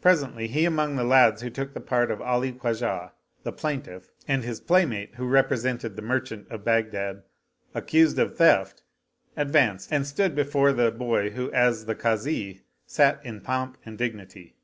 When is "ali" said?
2.22-2.52